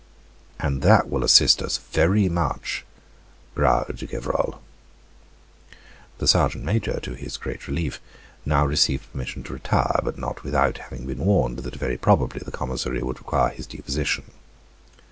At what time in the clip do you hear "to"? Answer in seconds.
7.01-7.13, 9.43-9.53